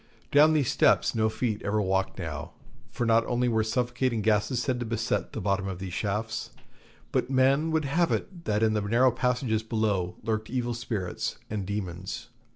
[0.31, 2.53] Down these steps no feet ever walked now,
[2.89, 6.49] for not only were suffocating gases said to beset the bottom of the shafts,
[7.11, 11.67] but men would have it that in the narrow passages below lurked evil spirits and
[11.67, 12.29] demons.